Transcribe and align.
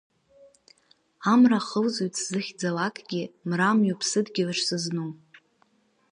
Амра 1.31 1.59
ахылҵуеит 1.61 2.13
сзыхьӡалакгьы, 2.21 3.23
мрамҩоуп 3.49 4.01
сыдгьылаҿ 4.09 4.59
сызну. 4.67 5.11